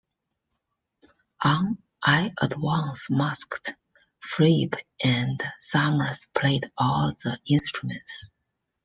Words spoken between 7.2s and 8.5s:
the instruments.